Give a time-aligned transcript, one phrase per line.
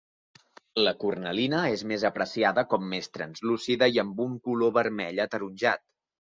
[0.87, 5.89] La cornalina és més apreciada com més translúcida, i amb un color vermell-ataronjat.